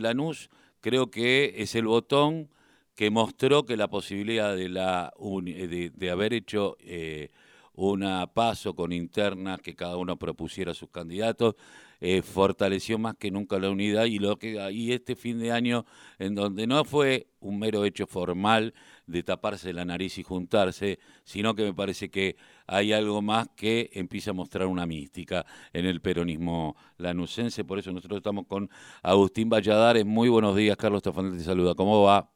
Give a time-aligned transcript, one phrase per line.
[0.00, 0.48] Lanús
[0.80, 2.48] creo que es el botón
[2.94, 7.30] que mostró que la posibilidad de, la, de, haber hecho eh,
[7.78, 11.54] una paso con internas, que cada uno propusiera sus candidatos,
[12.00, 15.84] eh, fortaleció más que nunca la unidad y lo que y este fin de año
[16.18, 18.74] en donde no fue un mero hecho formal
[19.06, 22.36] de taparse la nariz y juntarse, sino que me parece que
[22.66, 27.92] hay algo más que empieza a mostrar una mística en el peronismo lanucense, por eso
[27.92, 28.68] nosotros estamos con
[29.02, 30.04] Agustín Valladares.
[30.04, 31.74] Muy buenos días, Carlos Tafanel te saluda.
[31.76, 32.28] ¿Cómo va?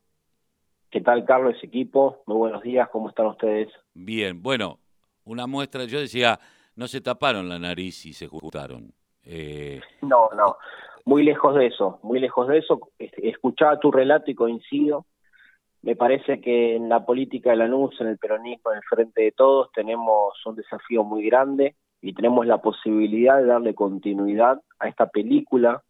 [0.90, 2.22] ¿Qué tal, Carlos, equipo?
[2.26, 3.68] Muy buenos días, ¿cómo están ustedes?
[3.94, 4.78] Bien, bueno,
[5.24, 6.38] una muestra, yo decía,
[6.76, 8.92] no se taparon la nariz y se juntaron.
[9.24, 9.80] Eh...
[10.02, 10.56] No, no,
[11.04, 12.80] muy lejos de eso, muy lejos de eso.
[12.98, 15.06] Escuchaba tu relato y coincido.
[15.82, 19.22] Me parece que en la política de la NUS, en el peronismo, en el frente
[19.22, 24.88] de todos, tenemos un desafío muy grande y tenemos la posibilidad de darle continuidad a
[24.88, 25.82] esta película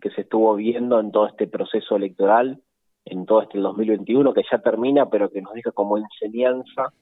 [0.00, 2.60] que se estuvo viendo en todo este proceso electoral,
[3.04, 6.92] en todo este 2021, que ya termina, pero que nos deja como enseñanza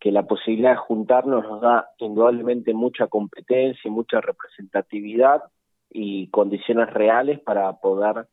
[0.00, 5.42] que la posibilidad de juntarnos nos da indudablemente mucha competencia y mucha representatividad
[5.90, 8.26] y condiciones reales para poder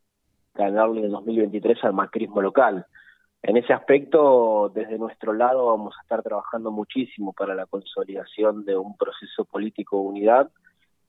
[0.54, 2.86] ganarle en el 2023 al macrismo local.
[3.42, 8.76] En ese aspecto, desde nuestro lado, vamos a estar trabajando muchísimo para la consolidación de
[8.76, 10.50] un proceso político de unidad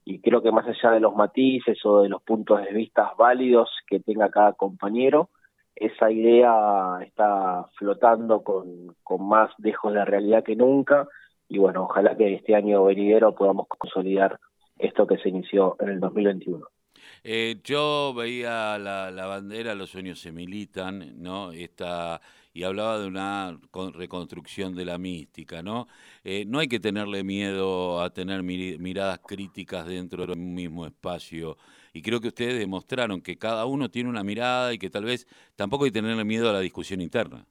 [0.04, 3.70] y creo que más allá de los matices o de los puntos de vista válidos
[3.88, 5.30] que tenga cada compañero,
[5.76, 11.06] esa idea está flotando con, con más dejos de realidad que nunca
[11.48, 14.40] y bueno, ojalá que este año venidero podamos consolidar
[14.78, 16.66] esto que se inició en el 2021.
[17.22, 21.52] Eh, yo veía la, la, bandera, los sueños se militan, ¿no?
[21.52, 22.20] Esta,
[22.52, 23.58] y hablaba de una
[23.94, 25.88] reconstrucción de la mística, ¿no?
[26.24, 31.58] Eh, no hay que tenerle miedo a tener miradas críticas dentro de un mismo espacio.
[31.96, 35.26] Y creo que ustedes demostraron que cada uno tiene una mirada y que tal vez
[35.56, 37.46] tampoco hay que tenerle miedo a la discusión interna.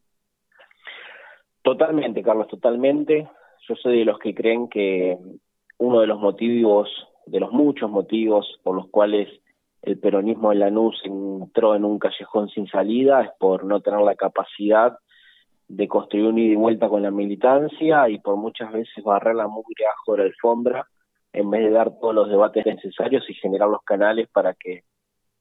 [1.64, 3.28] Totalmente, Carlos, totalmente.
[3.68, 5.18] Yo soy de los que creen que
[5.80, 6.88] uno de los motivos,
[7.26, 9.28] de los muchos motivos por los cuales
[9.82, 14.14] el peronismo en Lanús entró en un callejón sin salida es por no tener la
[14.14, 14.96] capacidad
[15.68, 19.48] de construir un ida y vuelta con la militancia y por muchas veces barrer la
[19.48, 20.88] mugre ajo de la alfombra
[21.36, 24.84] en vez de dar todos los debates necesarios y generar los canales para que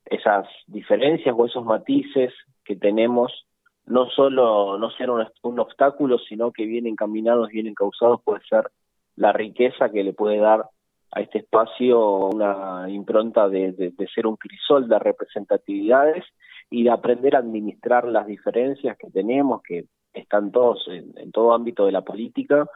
[0.04, 2.32] esas diferencias o esos matices
[2.64, 3.46] que tenemos
[3.86, 8.70] no solo no sean un, obstáculo, sino que bien encaminados, bien encausados puede ser
[9.16, 10.64] la riqueza que le puede dar
[11.12, 16.24] a este espacio una impronta de, de, ser un crisol de representatividades
[16.70, 21.86] y de aprender a administrar las diferencias que tenemos, que están todos en, todo ámbito
[21.86, 22.66] de la política,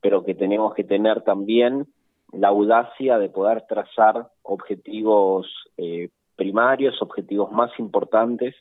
[0.00, 1.86] pero que tenemos que tener también
[2.32, 8.54] la audacia de poder trazar objetivos eh, primarios, objetivos más importantes,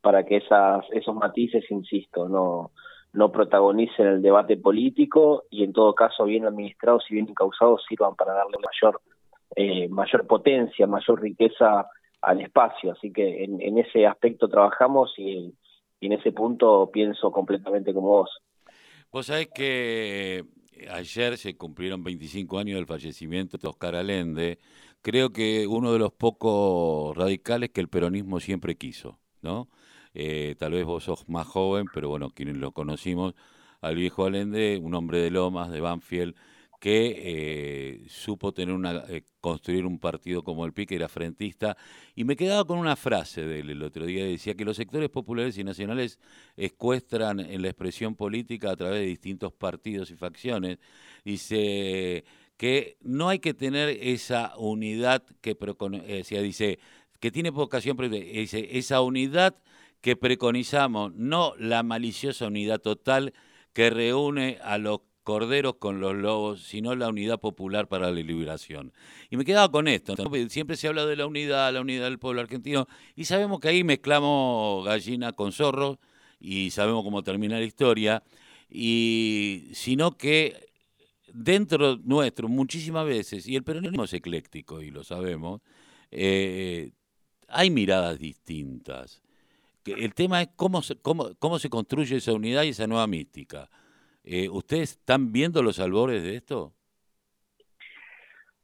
[0.00, 2.70] para que esas, esos matices, insisto, no,
[3.12, 8.14] no protagonicen el debate político y en todo caso bien administrados y bien encausados sirvan
[8.14, 9.00] para darle mayor
[9.56, 11.88] eh, mayor potencia, mayor riqueza
[12.20, 12.92] al espacio.
[12.92, 15.54] Así que en, ese aspecto trabajamos y,
[16.00, 18.30] en ese punto pienso completamente como vos.
[19.10, 20.44] Vos sabés que
[20.90, 24.58] ayer se cumplieron 25 años del fallecimiento de Oscar Allende.
[25.02, 29.68] Creo que uno de los pocos radicales que el peronismo siempre quiso, ¿no?
[30.14, 33.34] Eh, tal vez vos sos más joven, pero bueno, quienes lo conocimos,
[33.80, 36.34] al viejo Allende, un hombre de Lomas, de Banfield,
[36.78, 41.76] que eh, supo tener una, eh, construir un partido como el PI, que era frentista,
[42.14, 45.08] y me quedaba con una frase de él el otro día, decía que los sectores
[45.08, 46.18] populares y nacionales
[46.56, 50.78] escuestran en la expresión política a través de distintos partidos y facciones,
[51.24, 52.24] dice
[52.56, 55.56] que no hay que tener esa unidad que
[56.06, 56.78] decía, dice,
[57.20, 59.56] que tiene vocación, dice, esa unidad
[60.00, 63.32] que preconizamos, no la maliciosa unidad total
[63.72, 68.94] que reúne a los corderos con los lobos, sino la unidad popular para la liberación.
[69.28, 70.14] Y me quedaba con esto,
[70.48, 73.84] siempre se habla de la unidad, la unidad del pueblo argentino, y sabemos que ahí
[73.84, 76.00] mezclamos gallina con zorro,
[76.40, 78.22] y sabemos cómo termina la historia,
[78.70, 80.70] y sino que
[81.30, 85.60] dentro nuestro muchísimas veces, y el peronismo es ecléctico y lo sabemos,
[86.10, 86.92] eh,
[87.48, 89.20] hay miradas distintas
[89.84, 93.70] el tema es cómo se, cómo, cómo se construye esa unidad y esa nueva mística.
[94.30, 96.74] Eh, ¿Ustedes están viendo los albores de esto?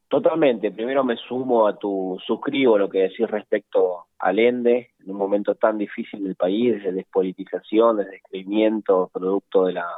[0.08, 0.70] Totalmente.
[0.70, 5.54] Primero me sumo a tu, suscribo lo que decís respecto al ENDE, en un momento
[5.54, 9.88] tan difícil del país, desde despolitización, desde descreimiento, producto de la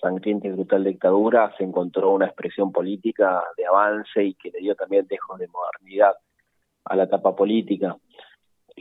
[0.00, 4.76] sangrienta y brutal dictadura, se encontró una expresión política de avance y que le dio
[4.76, 6.14] también dejos de modernidad
[6.84, 7.96] a la etapa política.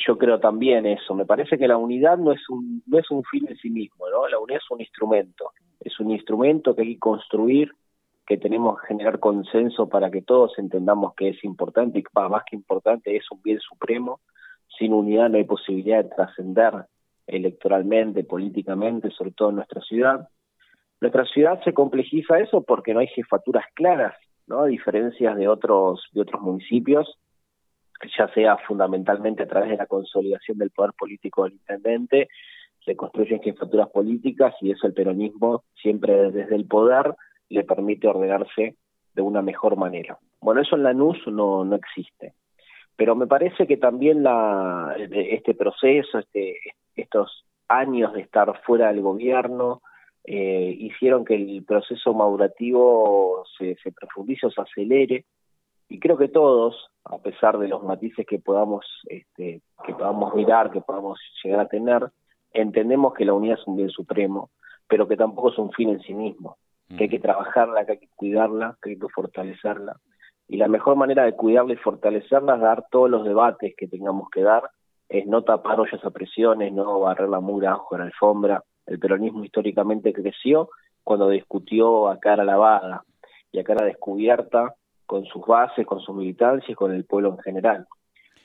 [0.06, 1.14] Yo creo también eso.
[1.14, 4.10] Me parece que la unidad no es un, no es un fin en sí mismo,
[4.10, 4.28] ¿no?
[4.28, 5.52] La unidad es un instrumento.
[5.80, 7.72] Es un instrumento que hay que construir,
[8.26, 12.56] que tenemos que generar consenso para que todos entendamos que es importante y más que
[12.56, 14.20] importante es un bien supremo.
[14.78, 16.74] Sin unidad no hay posibilidad de trascender
[17.26, 20.28] electoralmente, políticamente, sobre todo en nuestra ciudad.
[21.00, 24.16] Nuestra ciudad se complejiza eso porque no hay jefaturas claras,
[24.48, 24.62] ¿no?
[24.62, 27.18] A diferencia de otros, de otros municipios,
[28.18, 32.30] ya sea fundamentalmente a través de la consolidación del poder político del intendente,
[32.86, 37.16] se construyen jefaturas políticas y eso el peronismo siempre desde el poder
[37.50, 38.76] le permite ordenarse
[39.14, 40.18] de una mejor manera.
[40.40, 42.34] Bueno, eso en la NUS no, no existe.
[42.96, 46.58] Pero me parece que también la, este proceso, este,
[46.96, 49.82] estos años de estar fuera del gobierno,
[50.24, 55.26] eh, hicieron que el proceso madurativo se, se profundice o se acelere.
[55.90, 60.72] Y creo que todos, a pesar de los matices que podamos, este, que podamos mirar,
[60.72, 62.10] que podamos llegar a tener,
[62.52, 64.50] entendemos que la unidad es un bien supremo,
[64.88, 66.58] pero que tampoco es un fin en sí mismo,
[66.90, 69.98] que hay que trabajarla, que hay que cuidarla, que hay que fortalecerla.
[70.48, 74.30] Y la mejor manera de cuidarla y fortalecerla es dar todos los debates que tengamos
[74.30, 74.64] que dar,
[75.10, 78.64] es no tapar ollas a presiones, no barrer la mura bajo la alfombra.
[78.86, 80.70] El peronismo históricamente creció
[81.04, 83.04] cuando discutió a cara lavada
[83.52, 84.76] y a cara descubierta
[85.08, 87.88] con sus bases, con su militancia y con el pueblo en general.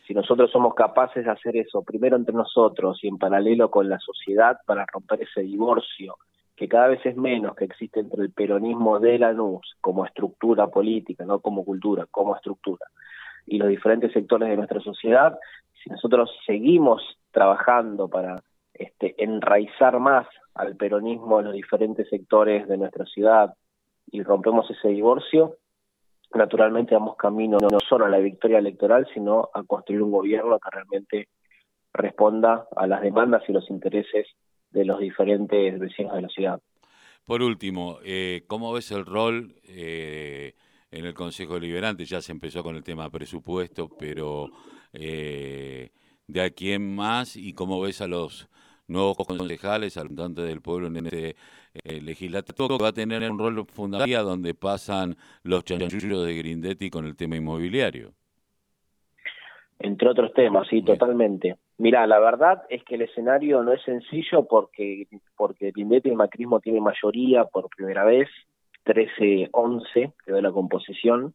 [0.06, 3.98] Si nosotros somos capaces de hacer eso, primero entre nosotros y en paralelo con la
[3.98, 6.16] sociedad para romper ese divorcio
[6.56, 10.68] que cada vez es menos que existe entre el peronismo de la NUS como estructura
[10.68, 12.86] política, no como cultura, como estructura,
[13.46, 15.36] y los diferentes sectores de nuestra sociedad,
[15.82, 18.42] si nosotros seguimos trabajando para
[18.74, 23.54] este, enraizar más al peronismo en los diferentes sectores de nuestra ciudad
[24.10, 25.56] y rompemos ese divorcio,
[26.34, 30.70] naturalmente damos camino no solo a la victoria electoral, sino a construir un gobierno que
[30.70, 31.28] realmente
[31.92, 34.26] responda a las demandas y los intereses
[34.70, 36.60] de los diferentes vecinos de la ciudad.
[37.24, 40.54] Por último, eh, ¿cómo ves el rol eh,
[40.90, 42.04] en el Consejo Deliberante?
[42.04, 44.50] Ya se empezó con el tema presupuesto, pero
[44.92, 45.90] eh,
[46.26, 48.48] de aquí en más y cómo ves a los
[48.92, 51.36] nuevos concejales, al representante del pueblo en este
[51.74, 56.90] eh, legislativo, que va a tener un rol fundamental donde pasan los chanchullos de Grindetti
[56.90, 58.12] con el tema inmobiliario.
[59.78, 61.56] Entre otros temas, sí, totalmente.
[61.78, 66.16] Mira, la verdad es que el escenario no es sencillo porque, porque Grindetti y el
[66.16, 68.28] macrismo tiene mayoría por primera vez,
[68.84, 71.34] 13-11 quedó la composición,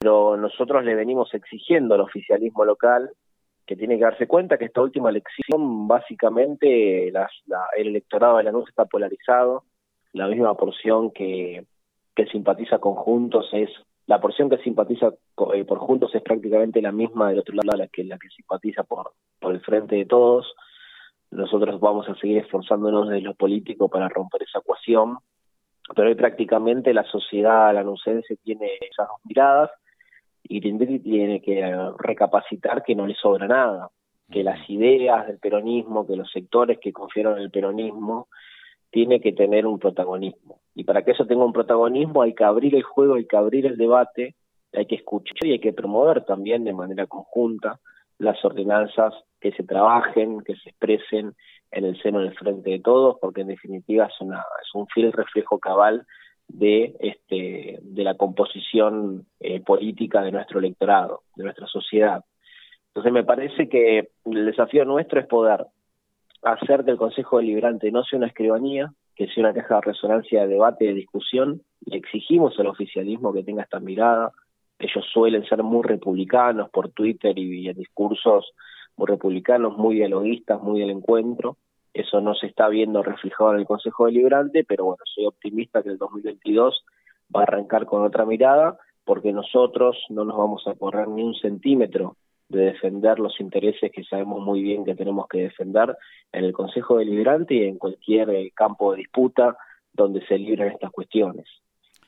[0.00, 3.10] pero nosotros le venimos exigiendo al oficialismo local
[3.66, 7.30] que tiene que darse cuenta que esta última elección básicamente las,
[7.76, 9.64] el electorado de la NUS está polarizado,
[10.12, 11.64] la misma porción que,
[12.14, 13.70] que simpatiza con Juntos es
[14.06, 15.14] la porción que simpatiza
[15.54, 18.84] eh, por Juntos es prácticamente la misma del otro lado la que la que simpatiza
[18.84, 20.54] por por el frente de todos.
[21.30, 25.18] Nosotros vamos a seguir esforzándonos desde lo político para romper esa ecuación,
[25.96, 29.70] pero hoy prácticamente la sociedad lanucense tiene esas dos miradas
[30.44, 30.60] y
[31.00, 33.88] tiene que recapacitar que no le sobra nada,
[34.30, 38.28] que las ideas del peronismo, que los sectores que confiaron en el peronismo,
[38.90, 40.60] tiene que tener un protagonismo.
[40.74, 43.66] Y para que eso tenga un protagonismo hay que abrir el juego, hay que abrir
[43.66, 44.36] el debate,
[44.72, 47.80] hay que escuchar y hay que promover también de manera conjunta
[48.18, 51.32] las ordenanzas que se trabajen, que se expresen
[51.70, 55.12] en el seno del frente de todos, porque en definitiva es, una, es un fiel
[55.12, 56.06] reflejo cabal
[56.48, 62.24] de este de la composición eh, política de nuestro electorado, de nuestra sociedad.
[62.88, 65.66] Entonces me parece que el desafío nuestro es poder
[66.42, 70.42] hacer que el Consejo Deliberante no sea una escribanía, que sea una caja de resonancia
[70.42, 74.30] de debate, de discusión, y exigimos al oficialismo que tenga esta mirada.
[74.78, 78.52] Ellos suelen ser muy republicanos por Twitter y en discursos
[78.96, 81.56] muy republicanos, muy dialoguistas, muy del encuentro,
[81.94, 85.90] eso no se está viendo reflejado en el Consejo Deliberante, pero bueno, soy optimista que
[85.90, 86.84] el 2022
[87.34, 91.34] va a arrancar con otra mirada, porque nosotros no nos vamos a correr ni un
[91.34, 92.16] centímetro
[92.48, 95.96] de defender los intereses que sabemos muy bien que tenemos que defender
[96.32, 99.56] en el Consejo Deliberante y en cualquier eh, campo de disputa
[99.92, 101.46] donde se libren estas cuestiones.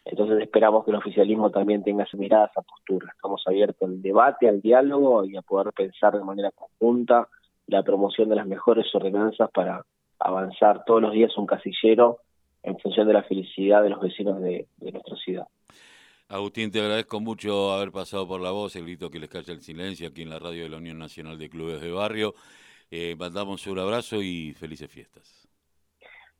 [0.04, 3.12] Entonces esperamos que el oficialismo también tenga esa mirada, esa postura.
[3.14, 7.28] Estamos abiertos al debate, al diálogo y a poder pensar de manera conjunta
[7.66, 9.84] la promoción de las mejores ordenanzas para
[10.18, 12.18] avanzar todos los días un casillero
[12.62, 15.46] en función de la felicidad de los vecinos de, nuestra ciudad.
[16.28, 19.60] Agustín, te agradezco mucho haber pasado por la voz, el grito que les calla el
[19.60, 22.34] silencio aquí en la radio de la Unión Nacional de Clubes de Barrio.
[22.90, 25.48] Eh, mandamos un abrazo y felices fiestas.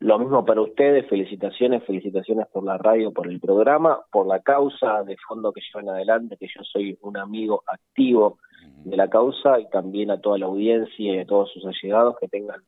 [0.01, 5.03] Lo mismo para ustedes, felicitaciones, felicitaciones por la radio, por el programa, por la causa
[5.05, 8.39] de fondo que llevan adelante, que yo soy un amigo activo
[8.87, 12.29] de la causa y también a toda la audiencia y a todos sus allegados que
[12.29, 12.63] tengan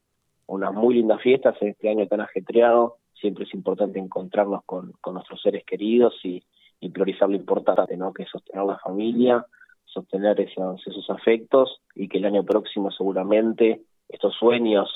[0.46, 2.96] unas muy lindas fiestas en este año tan ajetreado.
[3.14, 6.42] Siempre es importante encontrarnos con, nuestros seres queridos y,
[6.92, 8.12] priorizar lo importante, ¿no?
[8.12, 9.46] que es sostener la familia,
[9.84, 14.90] sostener esos, esos afectos y que el año próximo seguramente estos sueños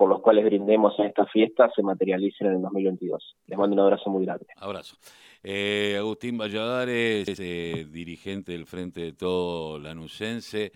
[0.00, 3.36] por los cuales brindemos en esta fiesta se materialicen en el 2022.
[3.48, 4.46] Les mando un abrazo muy grande.
[4.56, 4.96] Abrazo.
[5.42, 10.72] Eh, Agustín Valladares, eh, dirigente del Frente de Todo Lanucense.